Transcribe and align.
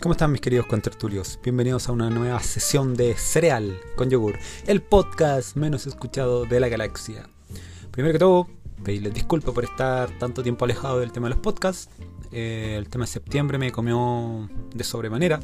¿Cómo 0.00 0.12
están 0.12 0.32
mis 0.32 0.40
queridos 0.40 0.64
contertulios? 0.64 1.38
Bienvenidos 1.42 1.86
a 1.86 1.92
una 1.92 2.08
nueva 2.08 2.40
sesión 2.40 2.94
de 2.94 3.14
Cereal 3.16 3.78
con 3.96 4.08
Yogur, 4.08 4.38
el 4.66 4.80
podcast 4.80 5.56
menos 5.56 5.86
escuchado 5.86 6.46
de 6.46 6.58
la 6.58 6.68
galaxia. 6.68 7.28
Primero 7.90 8.14
que 8.14 8.18
todo, 8.18 8.48
pedirles 8.82 9.12
disculpas 9.12 9.54
por 9.54 9.64
estar 9.64 10.08
tanto 10.18 10.42
tiempo 10.42 10.64
alejado 10.64 11.00
del 11.00 11.12
tema 11.12 11.28
de 11.28 11.34
los 11.34 11.42
podcasts. 11.42 11.90
Eh, 12.32 12.76
el 12.78 12.88
tema 12.88 13.04
de 13.04 13.10
septiembre 13.10 13.58
me 13.58 13.72
comió 13.72 14.48
de 14.74 14.84
sobremanera, 14.84 15.38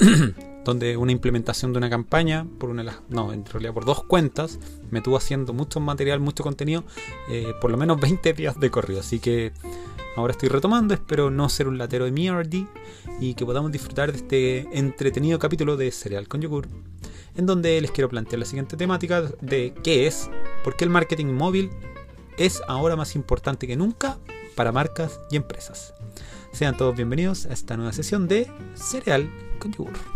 donde 0.66 0.96
una 0.96 1.12
implementación 1.12 1.72
de 1.72 1.78
una 1.78 1.88
campaña, 1.88 2.44
por 2.58 2.70
una 2.70 3.00
no, 3.08 3.32
en 3.32 3.46
realidad 3.46 3.72
por 3.72 3.84
dos 3.84 4.02
cuentas, 4.02 4.58
me 4.90 5.00
tuvo 5.00 5.16
haciendo 5.16 5.52
mucho 5.52 5.78
material, 5.78 6.18
mucho 6.18 6.42
contenido, 6.42 6.82
eh, 7.30 7.52
por 7.60 7.70
lo 7.70 7.76
menos 7.76 8.00
20 8.00 8.32
días 8.32 8.58
de 8.58 8.68
corrido. 8.68 8.98
Así 8.98 9.20
que 9.20 9.52
ahora 10.16 10.32
estoy 10.32 10.48
retomando, 10.48 10.92
espero 10.92 11.30
no 11.30 11.48
ser 11.48 11.68
un 11.68 11.78
latero 11.78 12.04
de 12.04 12.10
mierda 12.10 12.66
y 13.20 13.34
que 13.34 13.46
podamos 13.46 13.70
disfrutar 13.70 14.10
de 14.10 14.18
este 14.18 14.78
entretenido 14.78 15.38
capítulo 15.38 15.76
de 15.76 15.92
Cereal 15.92 16.26
con 16.26 16.40
Yogur, 16.40 16.66
en 17.36 17.46
donde 17.46 17.80
les 17.80 17.92
quiero 17.92 18.08
plantear 18.08 18.40
la 18.40 18.46
siguiente 18.46 18.76
temática 18.76 19.22
de 19.40 19.72
qué 19.84 20.08
es, 20.08 20.28
por 20.64 20.76
qué 20.76 20.82
el 20.82 20.90
marketing 20.90 21.26
móvil 21.26 21.70
es 22.38 22.60
ahora 22.66 22.96
más 22.96 23.14
importante 23.14 23.68
que 23.68 23.76
nunca 23.76 24.18
para 24.56 24.72
marcas 24.72 25.20
y 25.30 25.36
empresas. 25.36 25.94
Sean 26.50 26.76
todos 26.76 26.96
bienvenidos 26.96 27.46
a 27.46 27.52
esta 27.52 27.76
nueva 27.76 27.92
sesión 27.92 28.26
de 28.26 28.50
Cereal 28.74 29.30
con 29.60 29.72
Yogur. 29.72 30.15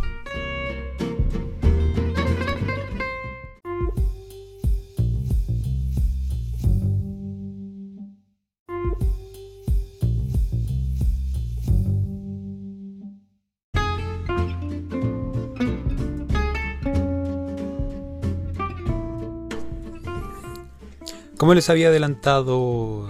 Como 21.41 21.55
les 21.55 21.71
había 21.71 21.87
adelantado 21.87 23.09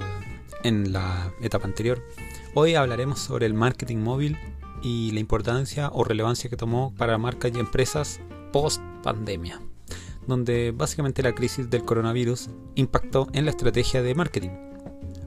en 0.64 0.94
la 0.94 1.34
etapa 1.42 1.68
anterior, 1.68 2.02
hoy 2.54 2.76
hablaremos 2.76 3.20
sobre 3.20 3.46
el 3.46 3.54
marketing 3.54 3.98
móvil 3.98 4.38
y 4.82 5.12
la 5.12 5.20
importancia 5.20 5.90
o 5.92 6.06
relevancia 6.06 6.50
que 6.50 6.56
tomó 6.56 6.94
para 6.96 7.18
marcas 7.18 7.52
y 7.54 7.60
empresas 7.60 8.22
post 8.54 8.82
pandemia, 9.04 9.60
donde 10.28 10.72
básicamente 10.74 11.24
la 11.24 11.36
crisis 11.36 11.70
del 11.70 11.84
coronavirus 11.84 12.50
impactó 12.76 13.28
en 13.34 13.44
la 13.44 13.52
estrategia 13.52 14.02
de 14.02 14.16
marketing. 14.16 14.52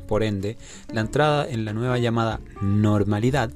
Por 0.08 0.22
ende, 0.22 0.56
la 0.90 1.02
entrada 1.02 1.46
en 1.46 1.66
la 1.66 1.74
nueva 1.74 1.98
llamada 1.98 2.40
normalidad 2.62 3.50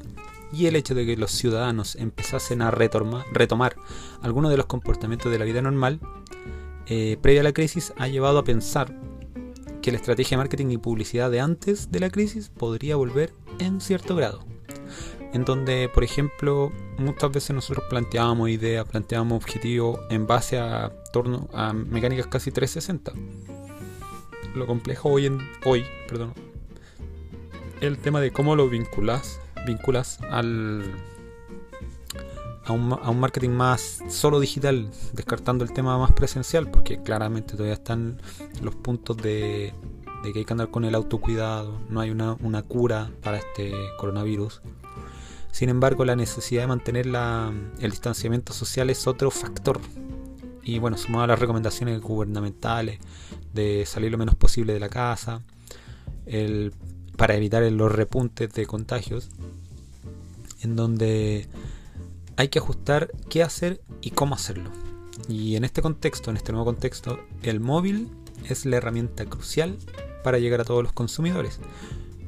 y 0.53 0.67
el 0.67 0.77
hecho 0.77 0.95
de 0.95 1.07
que 1.07 1.17
los 1.17 1.31
ciudadanos 1.31 1.97
empezasen 1.97 2.61
a 2.61 2.71
retomar, 2.71 3.77
algunos 4.21 4.51
de 4.51 4.59
los 4.59 4.67
comportamientos 4.67 5.33
de 5.33 5.39
la 5.39 5.47
vida 5.47 5.63
normal 5.63 6.01
eh, 6.85 7.17
previa 7.23 7.41
a 7.41 7.45
la 7.45 7.53
crisis 7.53 7.95
ha 7.97 8.09
llevado 8.09 8.39
a 8.41 8.45
pensar 8.45 9.08
que 9.83 9.93
la 9.93 9.99
estrategia 9.99 10.37
de 10.37 10.43
marketing 10.43 10.71
y 10.71 10.79
publicidad 10.79 11.31
de 11.31 11.41
antes 11.41 11.91
de 11.91 12.01
la 12.01 12.11
crisis 12.11 12.49
podría 12.49 12.97
volver 12.97 13.33
en 13.59 13.81
cierto 13.81 14.17
grado. 14.17 14.45
En 15.33 15.45
donde, 15.45 15.91
por 15.93 16.05
ejemplo, 16.05 16.73
muchas 16.97 17.31
veces 17.31 17.55
nosotros 17.55 17.85
planteábamos 17.91 18.49
ideas, 18.49 18.89
planteábamos 18.89 19.37
objetivos 19.37 20.01
en 20.11 20.27
base 20.27 20.59
a, 20.59 20.91
torno, 21.13 21.49
a 21.53 21.73
mecánicas 21.73 22.27
casi 22.27 22.51
360. 22.51 23.13
Lo 24.55 24.67
complejo 24.67 25.11
hoy 25.11 25.27
en 25.27 25.39
hoy, 25.65 25.85
perdón, 26.09 26.33
el 27.81 27.99
tema 27.99 28.21
de 28.21 28.33
cómo 28.33 28.57
lo 28.57 28.69
vinculas, 28.69 29.41
vinculas 29.67 30.19
al 30.31 30.83
a 32.69 32.73
un, 32.73 33.21
marketing 33.21 33.51
más 33.51 34.03
solo 34.09 34.41
digital, 34.41 34.91
descartando 35.15 35.65
el 35.65 35.73
tema 35.73 35.97
más 35.97 36.13
presencial, 36.13 36.71
porque 36.71 37.03
claramente 37.03 37.53
todavía 37.53 37.75
están 37.75 38.21
los 38.63 38.75
puntos 38.75 39.17
de, 39.17 39.73
que 40.23 40.39
hay 40.39 40.45
que 40.45 40.53
andar 40.53 40.71
con 40.71 40.85
el 40.85 40.95
autocuidado, 40.95 41.81
no 41.89 42.01
hay 42.01 42.11
una, 42.11 42.63
cura 42.63 43.11
para 43.23 43.39
este 43.39 43.73
coronavirus. 43.99 44.61
Sin 45.51 45.71
embargo, 45.71 46.05
la 46.05 46.15
necesidad 46.15 46.63
de 46.63 46.67
mantener 46.67 47.07
el 47.07 47.91
distanciamiento 47.91 48.53
social 48.53 48.91
es 48.91 49.07
otro 49.07 49.31
factor. 49.31 49.81
Y 50.63 50.79
bueno, 50.79 50.99
sumado 50.99 51.25
a 51.25 51.29
las 51.29 51.39
recomendaciones 51.39 52.01
gubernamentales 52.03 52.99
de 53.55 53.87
salir 53.87 54.13
lo 54.13 54.19
menos 54.19 54.35
posible 54.35 54.75
de 54.75 54.81
la 54.81 54.91
casa, 54.91 55.41
el, 56.27 56.75
para 57.17 57.35
evitar 57.35 57.63
los 57.73 57.91
repuntes 57.91 58.53
de 58.53 58.67
contagios, 58.67 59.31
en 60.61 60.77
donde 60.77 61.49
hay 62.39 62.49
que 62.49 62.61
ajustar 62.61 63.11
qué 63.29 63.43
hacer 63.43 63.83
y 64.01 64.13
cómo 64.13 64.37
hacerlo. 64.37 64.71
Y 65.29 65.57
en 65.57 65.65
este 65.65 65.83
contexto, 65.83 66.31
en 66.31 66.37
este 66.37 66.53
nuevo 66.53 66.67
contexto, 66.67 67.19
el 67.43 67.59
móvil 67.59 68.11
es 68.49 68.65
la 68.65 68.77
herramienta 68.77 69.25
crucial 69.27 69.77
para 70.23 70.39
llegar 70.39 70.61
a 70.61 70.65
todos 70.65 70.85
los 70.85 70.93
consumidores. 70.93 71.59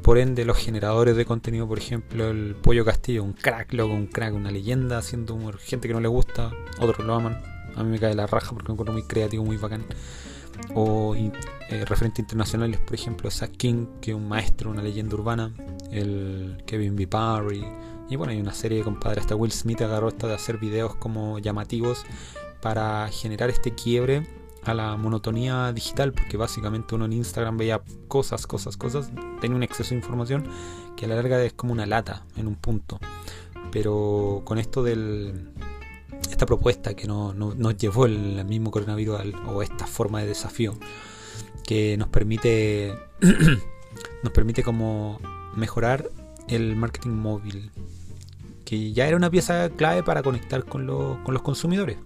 Por 0.02 0.18
ende, 0.18 0.44
los 0.44 0.58
generadores 0.58 1.14
de 1.14 1.24
contenido, 1.24 1.68
por 1.68 1.78
ejemplo, 1.78 2.28
el 2.28 2.56
Pollo 2.56 2.84
Castillo, 2.84 3.22
un 3.22 3.34
crack, 3.34 3.72
loco, 3.72 3.94
un 3.94 4.08
crack, 4.08 4.34
una 4.34 4.50
leyenda, 4.50 4.98
haciendo 4.98 5.34
humor, 5.34 5.58
gente 5.58 5.86
que 5.86 5.94
no 5.94 6.00
le 6.00 6.08
gusta, 6.08 6.50
otros 6.80 7.06
lo 7.06 7.14
aman. 7.14 7.40
A 7.76 7.84
mí 7.84 7.90
me 7.90 8.00
cae 8.00 8.14
la 8.16 8.26
raja 8.26 8.50
porque 8.50 8.66
me 8.68 8.72
encuentro 8.72 8.92
muy 8.92 9.04
creativo, 9.04 9.44
muy 9.44 9.58
bacán. 9.58 9.84
O 10.74 11.14
eh, 11.14 11.84
referentes 11.84 12.18
internacionales, 12.18 12.80
por 12.80 12.94
ejemplo, 12.94 13.30
Zach 13.30 13.52
King, 13.52 13.86
que 14.00 14.10
es 14.10 14.16
un 14.16 14.28
maestro, 14.28 14.70
una 14.70 14.82
leyenda 14.82 15.14
urbana. 15.14 15.54
El 15.92 16.64
Kevin 16.66 16.96
B. 16.96 17.06
Parry, 17.06 17.64
y 18.10 18.16
bueno, 18.16 18.32
hay 18.32 18.40
una 18.40 18.52
serie 18.52 18.78
de 18.78 18.84
compadres, 18.84 19.22
hasta 19.22 19.36
Will 19.36 19.52
Smith 19.52 19.80
agarró 19.80 20.08
esta 20.08 20.26
de 20.26 20.34
hacer 20.34 20.58
videos 20.58 20.96
como 20.96 21.38
llamativos 21.38 22.04
para 22.60 23.08
generar 23.08 23.50
este 23.50 23.72
quiebre 23.72 24.26
a 24.64 24.74
la 24.74 24.96
monotonía 24.96 25.72
digital, 25.72 26.12
porque 26.12 26.36
básicamente 26.36 26.94
uno 26.96 27.06
en 27.06 27.12
Instagram 27.12 27.56
veía 27.56 27.80
cosas, 28.08 28.46
cosas, 28.46 28.76
cosas, 28.76 29.10
tenía 29.40 29.56
un 29.56 29.62
exceso 29.62 29.90
de 29.90 29.96
información 29.96 30.44
que 30.96 31.06
a 31.06 31.08
la 31.08 31.14
larga 31.14 31.42
es 31.42 31.52
como 31.52 31.72
una 31.72 31.86
lata 31.86 32.24
en 32.36 32.48
un 32.48 32.56
punto. 32.56 32.98
Pero 33.70 34.42
con 34.44 34.58
esto 34.58 34.82
del 34.82 35.52
esta 36.28 36.46
propuesta 36.46 36.94
que 36.94 37.06
no, 37.06 37.32
nos 37.32 37.76
llevó 37.76 38.06
el 38.06 38.44
mismo 38.44 38.70
coronavirus 38.70 39.20
o 39.46 39.62
esta 39.62 39.86
forma 39.86 40.20
de 40.20 40.26
desafío 40.26 40.74
que 41.64 41.96
nos 41.96 42.08
permite 42.08 42.94
nos 44.22 44.32
permite 44.32 44.62
como 44.62 45.20
mejorar 45.54 46.10
el 46.48 46.76
marketing 46.76 47.10
móvil 47.10 47.70
que 48.70 48.92
ya 48.92 49.08
era 49.08 49.16
una 49.16 49.28
pieza 49.28 49.68
clave 49.70 50.04
para 50.04 50.22
conectar 50.22 50.64
con, 50.64 50.86
los 50.86 51.42
consumidores. 51.42 51.98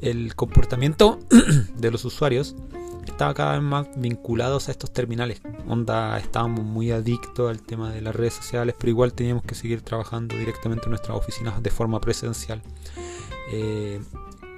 El 0.00 0.34
comportamiento 0.34 1.20
de 1.76 1.90
los 1.92 2.04
usuarios 2.04 2.56
estaba 3.06 3.32
cada 3.32 3.52
vez 3.52 3.62
más 3.62 3.86
vinculados 3.96 4.68
a 4.68 4.72
estos 4.72 4.92
terminales. 4.92 5.40
Onda, 5.68 6.18
estábamos 6.18 6.64
muy 6.64 6.90
adictos 6.90 7.48
al 7.48 7.62
tema 7.62 7.92
de 7.92 8.00
las 8.00 8.12
redes 8.12 8.34
sociales, 8.34 8.74
pero 8.76 8.90
igual 8.90 9.14
teníamos 9.14 9.44
que 9.44 9.54
seguir 9.54 9.82
trabajando 9.82 10.36
directamente 10.36 10.86
en 10.86 10.90
nuestras 10.90 11.16
oficinas 11.16 11.62
de 11.62 11.70
forma 11.70 12.00
presencial. 12.00 12.60
Eh, 13.52 14.00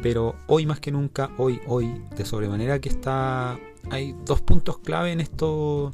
pero 0.03 0.35
hoy 0.47 0.65
más 0.65 0.81
que 0.81 0.91
nunca, 0.91 1.31
hoy, 1.37 1.61
hoy, 1.67 2.03
de 2.17 2.25
sobremanera 2.25 2.79
que 2.79 2.89
está, 2.89 3.59
hay 3.91 4.17
dos 4.25 4.41
puntos 4.41 4.79
clave 4.79 5.13
en 5.13 5.21
esto 5.21 5.93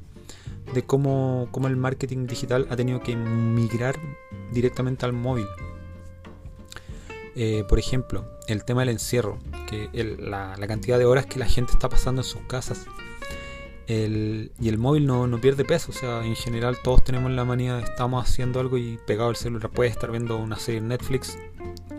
de 0.75 0.83
cómo, 0.83 1.49
cómo 1.51 1.69
el 1.69 1.77
marketing 1.77 2.27
digital 2.27 2.67
ha 2.71 2.77
tenido 2.77 3.01
que 3.01 3.17
migrar 3.17 3.99
directamente 4.53 5.07
al 5.07 5.13
móvil. 5.13 5.47
Eh, 7.37 7.65
por 7.69 7.79
ejemplo, 7.79 8.25
el 8.49 8.65
tema 8.65 8.81
del 8.81 8.91
encierro, 8.91 9.39
que 9.69 9.89
la, 10.19 10.55
cantidad 10.67 10.99
de 10.99 11.05
horas 11.05 11.27
que 11.27 11.39
la 11.39 11.47
gente 11.47 11.73
está 11.73 11.89
pasando 11.89 12.23
en 12.23 12.27
sus 12.27 12.43
casas. 12.43 12.87
y 13.87 14.69
el 14.69 14.79
móvil 14.79 15.07
no, 15.07 15.27
no, 15.27 15.41
pierde 15.41 15.65
peso, 15.65 15.91
o 15.91 15.95
sea, 15.95 16.25
en 16.25 16.37
general 16.37 16.77
todos 16.83 17.03
tenemos 17.03 17.31
la 17.33 17.45
manía, 17.45 17.81
estamos 17.81 18.25
haciendo 18.25 18.61
algo 18.61 18.79
y 18.79 18.99
pegado 19.07 19.31
al 19.31 19.37
celular. 19.37 19.71
Puedes 19.71 19.93
estar 19.93 20.11
viendo 20.11 20.37
una 20.37 20.57
serie 20.57 20.79
en 20.79 20.89
Netflix 20.89 21.37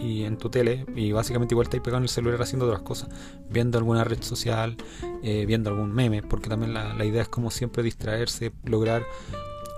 y 0.02 0.24
en 0.24 0.38
tu 0.38 0.50
tele 0.50 0.86
y 0.96 1.12
básicamente 1.12 1.54
igual 1.54 1.66
estáis 1.66 1.84
pegado 1.84 1.98
en 1.98 2.04
el 2.04 2.10
celular 2.10 2.42
haciendo 2.42 2.66
otras 2.66 2.82
cosas, 2.82 3.10
viendo 3.50 3.78
alguna 3.78 4.04
red 4.04 4.22
social, 4.22 4.78
eh, 5.24 5.46
viendo 5.46 5.70
algún 5.70 5.94
meme, 5.94 6.24
porque 6.24 6.50
también 6.50 6.74
la, 6.74 6.94
la 6.94 7.06
idea 7.06 7.22
es 7.22 7.30
como 7.30 7.52
siempre 7.52 7.84
distraerse, 7.84 8.52
lograr 8.66 9.04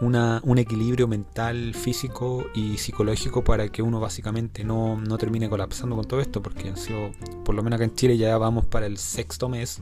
un 0.01 0.57
equilibrio 0.57 1.07
mental, 1.07 1.73
físico 1.73 2.45
y 2.53 2.77
psicológico 2.77 3.43
para 3.43 3.69
que 3.69 3.81
uno 3.81 3.99
básicamente 3.99 4.63
no, 4.63 5.01
termine 5.17 5.49
colapsando 5.49 5.95
con 5.95 6.05
todo 6.05 6.19
esto, 6.19 6.41
porque 6.41 6.69
han 6.69 6.77
sido, 6.77 7.11
por 7.45 7.55
lo 7.55 7.63
menos 7.63 7.77
acá 7.77 7.85
en 7.85 7.95
Chile 7.95 8.17
ya 8.17 8.37
vamos 8.37 8.65
para 8.65 8.85
el 8.85 8.97
sexto 8.97 9.47
mes, 9.47 9.81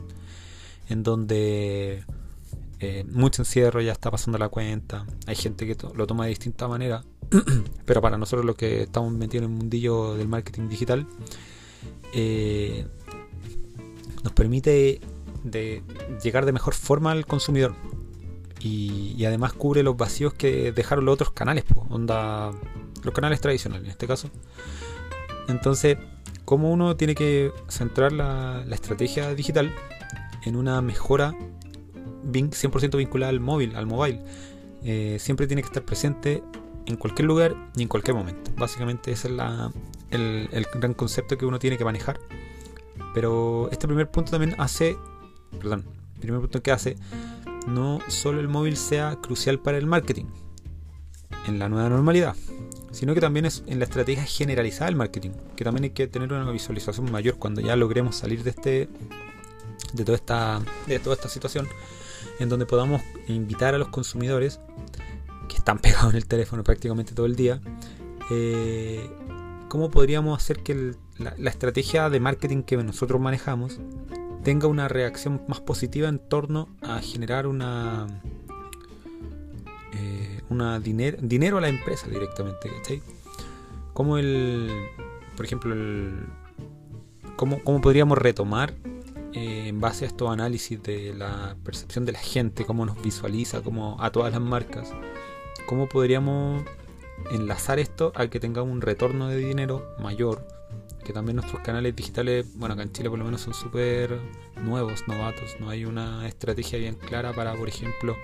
en 0.88 1.02
donde 1.02 2.04
eh, 2.78 3.04
mucho 3.10 3.42
encierro 3.42 3.80
ya 3.80 3.92
está 3.92 4.10
pasando 4.10 4.38
la 4.38 4.48
cuenta, 4.48 5.06
hay 5.26 5.34
gente 5.34 5.66
que 5.66 5.76
lo 5.94 6.06
toma 6.06 6.24
de 6.24 6.30
distinta 6.30 6.68
manera, 6.68 7.02
pero 7.84 8.00
para 8.00 8.18
nosotros 8.18 8.44
los 8.44 8.56
que 8.56 8.82
estamos 8.82 9.12
metidos 9.12 9.44
en 9.46 9.52
el 9.52 9.56
mundillo 9.56 10.14
del 10.14 10.28
marketing 10.28 10.68
digital, 10.68 11.06
eh, 12.12 12.86
nos 14.22 14.32
permite 14.32 15.00
de 15.44 15.82
llegar 16.22 16.46
de 16.46 16.52
mejor 16.52 16.74
forma 16.74 17.10
al 17.10 17.26
consumidor 17.26 17.74
y, 18.60 19.24
además 19.24 19.52
cubre 19.52 19.82
los 19.82 19.96
vacíos 19.96 20.34
que 20.34 20.72
dejaron 20.72 21.04
los 21.04 21.14
otros 21.14 21.32
canales. 21.32 21.64
Onda, 21.88 22.52
los 23.02 23.14
canales 23.14 23.40
tradicionales 23.40 23.84
en 23.84 23.90
este 23.90 24.06
caso. 24.06 24.30
Entonces, 25.48 25.98
¿cómo 26.44 26.70
uno 26.70 26.96
tiene 26.96 27.14
que 27.14 27.50
centrar 27.68 28.12
la, 28.12 28.64
estrategia 28.70 29.34
digital 29.34 29.74
en 30.44 30.56
una 30.56 30.80
mejora 30.80 31.34
100% 32.24 32.96
vinculada 32.96 33.30
al 33.30 33.40
móvil, 33.40 33.74
al 33.74 33.86
mobile? 33.86 34.22
Eh, 34.84 35.16
siempre 35.20 35.46
tiene 35.46 35.62
que 35.62 35.66
estar 35.66 35.84
presente 35.84 36.42
en 36.86 36.96
cualquier 36.96 37.26
lugar 37.26 37.54
y 37.76 37.82
en 37.82 37.88
cualquier 37.88 38.16
momento. 38.16 38.50
Básicamente 38.56 39.12
ese 39.12 39.28
es 39.28 39.34
el, 40.10 40.48
el, 40.52 40.66
gran 40.74 40.94
concepto 40.94 41.38
que 41.38 41.46
uno 41.46 41.58
tiene 41.58 41.78
que 41.78 41.84
manejar. 41.84 42.20
Pero 43.14 43.68
este 43.70 43.86
primer 43.86 44.10
punto 44.10 44.30
también 44.30 44.54
hace, 44.58 44.96
perdón, 45.58 45.84
primer 46.20 46.40
punto 46.40 46.62
que 46.62 46.72
hace, 46.72 46.96
no 47.66 48.00
solo 48.08 48.40
el 48.40 48.48
móvil 48.48 48.76
sea 48.76 49.16
crucial 49.16 49.58
para 49.58 49.78
el 49.78 49.86
marketing 49.86 50.26
en 51.46 51.58
la 51.58 51.68
nueva 51.68 51.88
normalidad, 51.88 52.36
sino 52.92 53.14
que 53.14 53.20
también 53.20 53.46
es 53.46 53.64
en 53.66 53.78
la 53.78 53.84
estrategia 53.84 54.24
generalizada 54.24 54.86
del 54.86 54.96
marketing, 54.96 55.30
que 55.56 55.64
también 55.64 55.84
hay 55.84 55.90
que 55.90 56.06
tener 56.06 56.32
una 56.32 56.50
visualización 56.50 57.10
mayor 57.10 57.36
cuando 57.36 57.60
ya 57.60 57.76
logremos 57.76 58.16
salir 58.16 58.42
de 58.44 58.50
este 58.50 58.88
de 59.92 60.04
toda 60.04 60.16
esta 60.16 60.62
de 60.86 60.98
toda 60.98 61.16
esta 61.16 61.28
situación 61.28 61.68
en 62.38 62.48
donde 62.48 62.64
podamos 62.66 63.02
invitar 63.28 63.74
a 63.74 63.78
los 63.78 63.88
consumidores 63.88 64.60
están 65.62 65.78
pegados 65.78 66.10
en 66.10 66.16
el 66.16 66.26
teléfono 66.26 66.64
prácticamente 66.64 67.14
todo 67.14 67.26
el 67.26 67.36
día, 67.36 67.60
eh, 68.32 69.08
¿cómo 69.68 69.92
podríamos 69.92 70.36
hacer 70.36 70.64
que 70.64 70.96
la, 71.18 71.50
estrategia 71.50 72.10
de 72.10 72.18
marketing 72.18 72.64
que 72.64 72.76
nosotros 72.78 73.20
manejamos 73.20 73.78
tenga 74.42 74.66
una 74.66 74.88
reacción 74.88 75.40
más 75.46 75.60
positiva 75.60 76.08
en 76.08 76.18
torno 76.18 76.68
a 76.82 76.98
generar 76.98 77.46
una, 77.46 78.08
eh, 79.94 80.40
dinero 80.82 81.58
a 81.58 81.60
la 81.60 81.68
empresa 81.68 82.08
directamente? 82.08 82.68
¿cachai? 82.68 83.00
Como 83.92 84.18
el, 84.18 84.68
por 85.36 85.46
ejemplo, 85.46 85.74
el, 85.74 86.26
cómo, 87.36 87.62
cómo 87.62 87.80
podríamos 87.80 88.18
retomar 88.18 88.74
eh, 89.32 89.68
en 89.68 89.80
base 89.80 90.06
a 90.06 90.08
estos 90.08 90.28
análisis 90.28 90.82
de 90.82 91.14
la 91.14 91.54
percepción 91.62 92.04
de 92.04 92.10
la 92.10 92.18
gente, 92.18 92.64
cómo 92.64 92.84
nos 92.84 93.00
visualiza, 93.00 93.62
cómo 93.62 93.96
a 94.00 94.10
todas 94.10 94.32
las 94.32 94.42
marcas, 94.42 94.92
cómo 95.66 95.88
podríamos 95.88 96.64
enlazar 97.30 97.78
esto 97.78 98.12
a 98.14 98.26
que 98.28 98.40
tengamos 98.40 98.72
un 98.72 98.80
retorno 98.80 99.28
de 99.28 99.36
dinero 99.36 99.94
mayor, 99.98 100.46
que 101.04 101.12
también 101.12 101.36
nuestros 101.36 101.62
canales 101.62 101.94
digitales, 101.94 102.46
bueno, 102.56 102.74
acá 102.74 102.82
en 102.82 102.92
Chile 102.92 103.10
por 103.10 103.18
lo 103.18 103.24
menos 103.24 103.40
son 103.40 103.54
súper 103.54 104.18
nuevos, 104.62 105.06
novatos, 105.08 105.56
no 105.60 105.68
hay 105.68 105.84
una 105.84 106.26
estrategia 106.26 106.78
bien 106.78 106.94
clara 106.94 107.32
para, 107.32 107.54
por 107.54 107.68
ejemplo, 107.68 108.16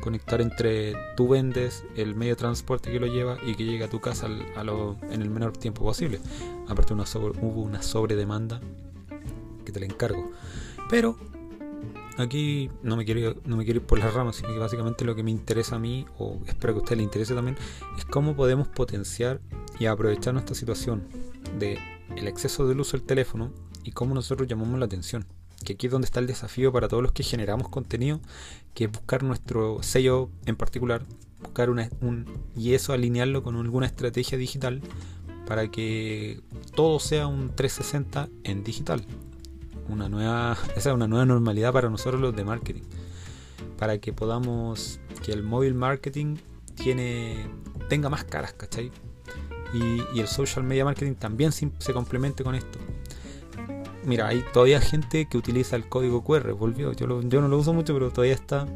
conectar 0.00 0.40
entre 0.40 0.94
tú 1.16 1.28
vendes 1.28 1.84
el 1.96 2.14
medio 2.14 2.32
de 2.32 2.36
transporte 2.36 2.90
que 2.90 3.00
lo 3.00 3.06
lleva 3.06 3.38
y 3.44 3.54
que 3.54 3.64
llegue 3.64 3.84
a 3.84 3.90
tu 3.90 4.00
casa 4.00 4.26
en 4.26 5.22
el 5.22 5.30
menor 5.30 5.56
tiempo 5.56 5.82
posible. 5.84 6.20
Aparte 6.68 6.92
una 6.92 7.04
hubo 7.14 7.62
una 7.62 7.82
sobredemanda 7.82 8.60
que 9.64 9.72
te 9.72 9.80
la 9.80 9.86
encargo. 9.86 10.30
Pero 10.90 11.16
aquí 12.16 12.70
no 12.82 12.96
me 12.96 13.04
quiero 13.04 13.40
no 13.44 13.56
me 13.56 13.64
quiero 13.64 13.80
ir 13.80 13.86
por 13.86 13.98
las 13.98 14.14
ramas, 14.14 14.36
sino 14.36 14.48
que 14.50 14.58
básicamente 14.58 15.04
lo 15.04 15.14
que 15.14 15.22
me 15.22 15.30
interesa 15.30 15.76
a 15.76 15.78
mí, 15.78 16.06
o 16.18 16.40
espero 16.46 16.74
que 16.74 16.80
a 16.80 16.82
usted 16.82 16.96
le 16.96 17.02
interese 17.02 17.34
también, 17.34 17.56
es 17.98 18.04
cómo 18.04 18.34
podemos 18.36 18.68
potenciar 18.68 19.40
y 19.78 19.86
aprovechar 19.86 20.34
nuestra 20.34 20.54
situación 20.54 21.08
de 21.58 21.78
el 22.16 22.28
exceso 22.28 22.66
del 22.66 22.80
uso 22.80 22.96
del 22.96 23.06
teléfono 23.06 23.52
y 23.82 23.92
cómo 23.92 24.14
nosotros 24.14 24.48
llamamos 24.48 24.78
la 24.78 24.86
atención. 24.86 25.26
Que 25.64 25.74
aquí 25.74 25.86
es 25.86 25.92
donde 25.92 26.06
está 26.06 26.20
el 26.20 26.26
desafío 26.26 26.72
para 26.72 26.88
todos 26.88 27.02
los 27.02 27.12
que 27.12 27.22
generamos 27.22 27.68
contenido, 27.68 28.20
que 28.74 28.84
es 28.84 28.92
buscar 28.92 29.22
nuestro 29.22 29.82
sello 29.82 30.30
en 30.46 30.56
particular, 30.56 31.02
buscar 31.40 31.70
un, 31.70 32.26
y 32.56 32.74
eso 32.74 32.92
alinearlo 32.92 33.42
con 33.42 33.56
alguna 33.56 33.86
estrategia 33.86 34.36
digital 34.36 34.82
para 35.46 35.70
que 35.70 36.40
todo 36.74 36.98
sea 36.98 37.26
un 37.26 37.54
360 37.54 38.28
en 38.44 38.64
digital 38.64 39.04
una 39.88 40.08
nueva, 40.08 40.56
esa 40.76 40.90
es 40.90 40.94
una 40.94 41.06
nueva 41.06 41.26
normalidad 41.26 41.72
para 41.72 41.90
nosotros 41.90 42.20
los 42.20 42.34
de 42.34 42.44
marketing. 42.44 42.82
Para 43.78 43.98
que 43.98 44.12
podamos, 44.12 45.00
que 45.24 45.32
el 45.32 45.42
móvil 45.42 45.74
marketing 45.74 46.36
tiene, 46.74 47.46
tenga 47.88 48.08
más 48.08 48.24
caras, 48.24 48.52
¿cachai? 48.52 48.90
Y, 49.72 50.20
el 50.20 50.28
social 50.28 50.64
media 50.64 50.84
marketing 50.84 51.14
también 51.14 51.50
se, 51.50 51.68
complemente 51.92 52.44
con 52.44 52.54
esto. 52.54 52.78
Mira, 54.04 54.28
hay 54.28 54.44
todavía 54.52 54.80
gente 54.80 55.26
que 55.26 55.36
utiliza 55.36 55.74
el 55.76 55.88
código 55.88 56.22
QR, 56.22 56.52
volvió. 56.52 56.92
Yo, 56.92 57.22
yo 57.22 57.40
no 57.40 57.48
lo 57.48 57.58
uso 57.58 57.72
mucho, 57.72 57.92
pero 57.94 58.10
todavía 58.10 58.34
está. 58.34 58.66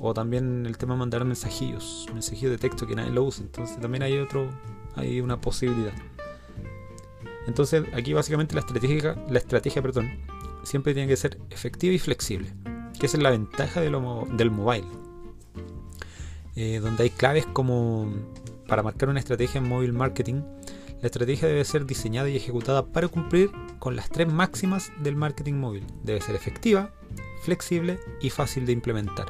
O 0.00 0.14
también 0.14 0.66
el 0.66 0.78
tema 0.78 0.94
de 0.94 1.00
mandar 1.00 1.24
mensajillos, 1.24 2.06
mensajillos 2.12 2.50
de 2.50 2.58
texto 2.58 2.86
que 2.86 2.96
nadie 2.96 3.10
lo 3.10 3.24
usa. 3.24 3.44
Entonces 3.44 3.78
también 3.80 4.02
hay 4.02 4.18
otro, 4.18 4.48
hay 4.96 5.20
una 5.20 5.40
posibilidad. 5.40 5.92
Entonces 7.46 7.84
aquí 7.94 8.12
básicamente 8.12 8.54
la 8.54 8.60
estrategia, 8.60 9.16
la 9.28 9.38
estrategia, 9.38 9.82
perdón, 9.82 10.10
siempre 10.68 10.94
tiene 10.94 11.08
que 11.08 11.16
ser 11.16 11.38
efectiva 11.50 11.94
y 11.94 11.98
flexible, 11.98 12.52
que 12.98 13.06
esa 13.06 13.16
es 13.16 13.22
la 13.22 13.30
ventaja 13.30 13.80
del 13.80 14.50
mobile, 14.50 14.86
eh, 16.54 16.78
donde 16.80 17.04
hay 17.04 17.10
claves 17.10 17.46
como 17.46 18.12
para 18.68 18.82
marcar 18.82 19.08
una 19.08 19.18
estrategia 19.18 19.58
en 19.58 19.68
mobile 19.68 19.92
marketing, 19.92 20.42
la 21.00 21.06
estrategia 21.06 21.46
debe 21.46 21.64
ser 21.64 21.86
diseñada 21.86 22.28
y 22.28 22.36
ejecutada 22.36 22.84
para 22.86 23.06
cumplir 23.06 23.50
con 23.78 23.94
las 23.94 24.10
tres 24.10 24.30
máximas 24.30 24.90
del 25.00 25.14
marketing 25.14 25.54
móvil. 25.54 25.84
Debe 26.02 26.20
ser 26.20 26.34
efectiva, 26.34 26.92
flexible 27.42 28.00
y 28.20 28.30
fácil 28.30 28.66
de 28.66 28.72
implementar. 28.72 29.26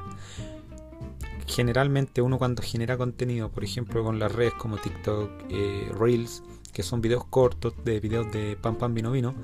Generalmente 1.47 2.23
uno 2.23 2.39
cuando 2.39 2.63
genera 2.63 2.97
contenido, 2.97 3.51
por 3.51 3.65
ejemplo 3.65 4.03
con 4.03 4.19
las 4.19 4.33
redes 4.33 4.55
como 4.55 4.79
TikTok, 4.79 5.31
eh, 5.51 5.93
Reels, 5.99 6.43
que 6.73 6.83
son 6.83 7.03
videos 7.03 7.27
cortos 7.27 7.75
de 7.85 8.01
videos 8.01 8.33
de 8.33 8.57
pan 8.57 8.77
pan 8.77 8.95
vino 8.95 9.11
vino, 9.11 9.35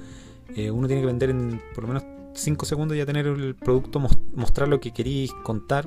eh, 0.55 0.71
uno 0.71 0.87
tiene 0.87 1.03
que 1.03 1.07
vender 1.07 1.31
en 1.31 1.61
por 1.75 1.85
lo 1.85 1.89
menos 1.89 2.05
5 2.35 2.67
segundos 2.67 2.97
ya 2.97 3.07
tener 3.07 3.27
el 3.27 3.55
producto, 3.55 4.01
mostrar 4.35 4.69
lo 4.69 4.81
que 4.81 4.93
queréis 4.93 5.33
contar, 5.43 5.87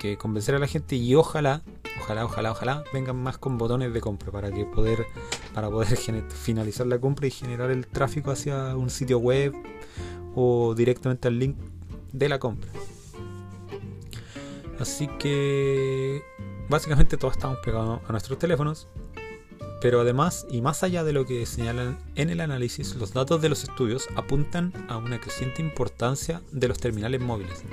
que 0.00 0.16
convencer 0.16 0.54
a 0.54 0.58
la 0.58 0.66
gente 0.66 0.96
y 0.96 1.14
ojalá, 1.14 1.62
ojalá, 2.00 2.24
ojalá, 2.24 2.52
ojalá 2.52 2.84
vengan 2.92 3.16
más 3.16 3.38
con 3.38 3.58
botones 3.58 3.92
de 3.92 4.00
compra 4.00 4.30
para 4.30 4.50
que 4.52 4.64
poder 4.64 5.06
para 5.54 5.70
poder 5.70 5.96
finalizar 6.28 6.86
la 6.86 6.98
compra 6.98 7.26
y 7.26 7.30
generar 7.30 7.70
el 7.70 7.86
tráfico 7.86 8.30
hacia 8.30 8.76
un 8.76 8.90
sitio 8.90 9.18
web 9.18 9.54
o 10.34 10.74
directamente 10.74 11.28
al 11.28 11.38
link 11.38 11.56
de 12.12 12.28
la 12.28 12.38
compra. 12.38 12.70
Así 14.78 15.06
que 15.18 16.22
básicamente 16.68 17.16
todos 17.16 17.34
estamos 17.34 17.58
pegados 17.58 18.00
a 18.06 18.12
nuestros 18.12 18.38
teléfonos 18.38 18.88
pero 19.82 20.00
además, 20.00 20.46
y 20.48 20.62
más 20.62 20.84
allá 20.84 21.02
de 21.02 21.12
lo 21.12 21.26
que 21.26 21.44
señalan 21.44 21.98
en 22.14 22.30
el 22.30 22.40
análisis, 22.40 22.94
los 22.94 23.12
datos 23.12 23.42
de 23.42 23.48
los 23.48 23.64
estudios 23.64 24.06
apuntan 24.14 24.72
a 24.88 24.96
una 24.96 25.20
creciente 25.20 25.60
importancia 25.60 26.40
de 26.52 26.68
los 26.68 26.78
terminales 26.78 27.20
móviles. 27.20 27.64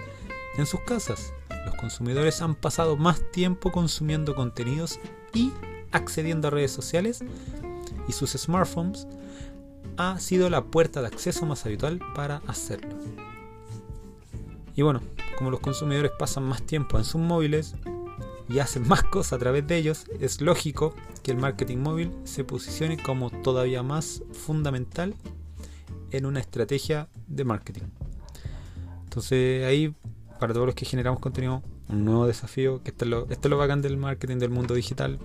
En 0.57 0.65
sus 0.65 0.79
casas, 0.81 1.31
los 1.67 1.75
consumidores 1.75 2.41
han 2.41 2.55
pasado 2.55 2.97
más 2.97 3.21
tiempo 3.31 3.71
consumiendo 3.71 4.33
contenidos 4.33 4.99
y 5.35 5.51
accediendo 5.91 6.47
a 6.47 6.51
redes 6.51 6.71
sociales 6.71 7.19
y 8.07 8.11
sus 8.11 8.31
smartphones 8.31 9.07
ha 9.97 10.19
sido 10.19 10.49
la 10.49 10.63
puerta 10.63 11.01
de 11.01 11.07
acceso 11.07 11.45
más 11.45 11.63
habitual 11.67 11.99
para 12.15 12.41
hacerlo. 12.47 12.95
Y 14.75 14.81
bueno, 14.81 15.01
como 15.37 15.51
los 15.51 15.59
consumidores 15.59 16.11
pasan 16.17 16.43
más 16.43 16.63
tiempo 16.63 16.97
en 16.97 17.03
sus 17.03 17.21
móviles, 17.21 17.75
y 18.49 18.59
hacen 18.59 18.87
más 18.87 19.03
cosas 19.03 19.33
a 19.33 19.37
través 19.37 19.65
de 19.67 19.77
ellos, 19.77 20.05
es 20.19 20.41
lógico 20.41 20.95
que 21.23 21.31
el 21.31 21.37
marketing 21.37 21.77
móvil 21.77 22.11
se 22.23 22.43
posicione 22.43 22.97
como 22.97 23.29
todavía 23.29 23.83
más 23.83 24.23
fundamental 24.31 25.13
en 26.11 26.25
una 26.25 26.39
estrategia 26.39 27.07
de 27.27 27.43
marketing. 27.43 27.83
Entonces 29.03 29.65
ahí, 29.65 29.93
para 30.39 30.53
todos 30.53 30.65
los 30.65 30.75
que 30.75 30.85
generamos 30.85 31.19
contenido, 31.19 31.61
un 31.89 32.05
nuevo 32.05 32.25
desafío, 32.25 32.81
que 32.83 32.91
esto 32.91 33.05
es 33.05 33.11
lo, 33.11 33.29
esto 33.29 33.55
bacán 33.57 33.81
del 33.81 33.97
marketing 33.97 34.37
del 34.37 34.49
mundo 34.49 34.73
digital, 34.73 35.19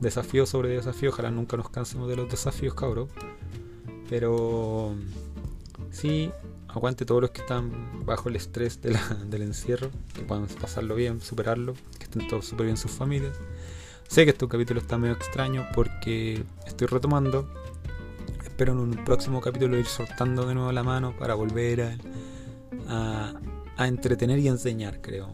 desafío 0.00 0.46
sobre 0.46 0.70
desafío, 0.70 1.10
ojalá 1.10 1.30
nunca 1.30 1.56
nos 1.56 1.70
cansemos 1.70 2.08
de 2.08 2.16
los 2.16 2.28
desafíos, 2.28 2.74
cabros. 2.74 3.10
Pero 4.08 4.94
sí, 5.90 6.30
aguante 6.76 7.06
todos 7.06 7.22
los 7.22 7.30
que 7.30 7.40
están 7.40 8.04
bajo 8.04 8.28
el 8.28 8.36
estrés 8.36 8.80
del 9.30 9.42
encierro, 9.42 9.90
que 10.14 10.22
puedan 10.22 10.46
pasarlo 10.46 10.94
bien, 10.94 11.20
superarlo, 11.20 11.74
que 11.98 12.04
estén 12.04 12.28
todos 12.28 12.46
súper 12.46 12.66
bien 12.66 12.76
sus 12.76 12.90
familias. 12.90 13.36
Sé 14.08 14.24
que 14.24 14.30
este 14.30 14.46
capítulo 14.46 14.80
está 14.80 14.98
medio 14.98 15.14
extraño 15.14 15.66
porque 15.74 16.44
estoy 16.66 16.86
retomando. 16.86 17.48
Espero 18.44 18.72
en 18.72 18.78
un 18.78 19.04
próximo 19.04 19.40
capítulo 19.40 19.76
ir 19.78 19.86
soltando 19.86 20.46
de 20.46 20.54
nuevo 20.54 20.70
la 20.70 20.82
mano 20.82 21.14
para 21.18 21.34
volver 21.34 21.98
a, 22.88 23.34
a, 23.76 23.88
entretener 23.88 24.38
y 24.38 24.48
enseñar, 24.48 25.00
creo. 25.00 25.32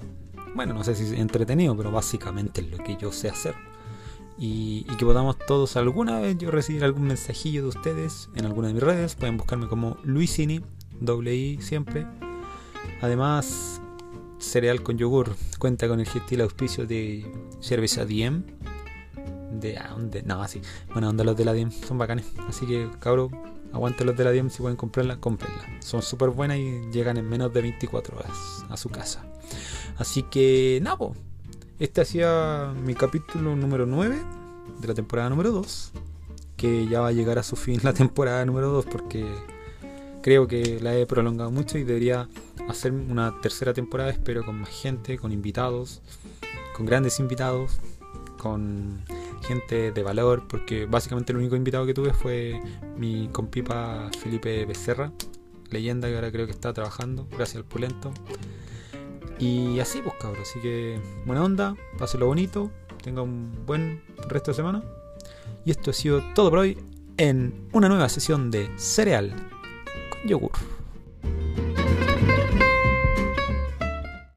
Bueno, 0.55 0.75
no 0.75 0.85
sé 0.85 0.95
si 0.95 1.05
es 1.05 1.13
entretenido, 1.13 1.77
pero 1.77 1.91
básicamente 1.91 2.63
es 2.63 2.71
lo 2.71 2.79
que 2.79 2.97
yo 2.97 3.13
sé 3.13 3.29
hacer. 3.29 3.55
Y, 4.39 4.87
y, 4.89 4.97
que 4.97 5.05
podamos 5.05 5.37
todos 5.39 5.77
alguna 5.77 6.19
vez 6.19 6.39
yo 6.39 6.51
recibir 6.51 6.83
algún 6.83 7.03
mensajillo 7.03 7.63
de 7.63 7.69
ustedes 7.69 8.31
en 8.35 8.47
alguna 8.47 8.69
de 8.69 8.75
mis 8.75 8.83
redes. 8.83 9.15
Pueden 9.15 9.37
buscarme 9.37 9.69
como 9.69 9.99
Luisini 10.03 10.63
doble 11.05 11.35
I 11.35 11.61
siempre. 11.61 12.07
Además, 13.01 13.81
cereal 14.39 14.83
con 14.83 14.99
yogur 14.99 15.35
cuenta 15.59 15.89
con 15.89 16.01
el 16.01 16.07
gentil 16.07 16.41
auspicio 16.41 16.87
de 16.87 17.25
cerveza 17.61 18.05
Diem. 18.05 18.45
de, 19.53 19.79
ah, 19.79 19.97
de 19.99 20.23
no, 20.23 20.43
así. 20.43 20.61
Buena 20.93 21.09
onda 21.09 21.25
los 21.25 21.37
de 21.37 21.45
la 21.45 21.53
Diem, 21.53 21.71
son 21.71 21.99
bacanes. 21.99 22.27
Así 22.49 22.67
que, 22.67 22.89
cabros, 22.99 23.31
aguanten 23.73 24.07
los 24.07 24.17
de 24.17 24.25
la 24.25 24.31
Diem 24.31 24.51
si 24.51 24.61
pueden 24.61 24.77
comprarla, 24.77 25.19
cómprenla. 25.19 25.81
Son 25.81 26.03
súper 26.03 26.31
buenas 26.31 26.59
y 26.59 26.91
llegan 26.93 27.17
en 27.17 27.29
menos 27.29 27.53
de 27.53 27.63
24 27.63 28.19
horas 28.19 28.65
a 28.69 28.77
su 28.77 28.89
casa. 28.89 29.25
Así 29.99 30.23
que, 30.25 30.83
pues. 30.99 31.13
Este 31.79 32.01
hacía 32.01 32.73
mi 32.85 32.95
capítulo 32.95 33.57
número 33.57 33.87
9 33.87 34.17
de 34.81 34.89
la 34.89 34.95
temporada 34.95 35.29
número 35.29 35.51
2. 35.51 35.93
Que 36.57 36.87
ya 36.87 37.01
va 37.01 37.09
a 37.09 37.13
llegar 37.13 37.39
a 37.39 37.43
su 37.43 37.57
fin 37.57 37.81
la 37.83 37.93
temporada 37.93 38.45
número 38.45 38.71
2 38.71 38.87
porque 38.87 39.27
creo 40.23 40.47
que 40.47 40.81
la 40.81 40.97
he 40.97 41.05
prolongado 41.07 41.51
mucho 41.51 41.77
y 41.79 41.85
debería 41.85 42.29
hacer 42.69 42.93
una 42.93 43.41
tercera 43.41 43.75
temporada, 43.75 44.11
espero 44.11 44.45
con 44.45 44.61
más 44.61 44.71
gente, 44.71 45.19
con 45.19 45.33
invitados, 45.33 46.01
con 46.75 46.87
grandes 46.87 47.19
invitados, 47.21 47.81
con 48.39 49.03
gente 49.47 49.93
de 49.93 50.03
valor, 50.03 50.47
porque 50.49 50.87
básicamente 50.87 51.33
el 51.33 51.39
único 51.39 51.57
invitado 51.57 51.85
que 51.85 51.95
tuve 51.95 52.13
fue 52.13 52.61
mi 52.97 53.29
compipa 53.33 54.11
Felipe 54.21 54.65
Becerra, 54.65 55.13
leyenda 55.71 56.09
que 56.09 56.15
ahora 56.15 56.31
creo 56.31 56.47
que 56.47 56.53
está 56.53 56.73
trabajando, 56.73 57.27
gracias 57.31 57.57
al 57.57 57.65
Pulento. 57.65 58.13
Y 59.39 59.81
así 59.81 60.01
pues 60.03 60.15
cabros, 60.21 60.49
así 60.49 60.61
que 60.61 61.01
buena 61.27 61.43
onda, 61.43 61.75
pásenlo 61.99 62.27
bonito, 62.27 62.71
tenga 63.03 63.23
un 63.23 63.67
buen 63.67 64.03
resto 64.29 64.53
de 64.53 64.55
semana. 64.55 64.85
Y 65.65 65.73
esto 65.73 65.91
ha 65.91 65.95
sido 65.95 66.23
todo 66.35 66.51
por 66.51 66.61
hoy 66.61 66.79
en 67.17 67.69
una 67.73 67.89
nueva 67.89 68.09
sesión 68.09 68.51
de 68.51 68.71
Cereal 68.77 69.35
Yogur. 70.25 70.72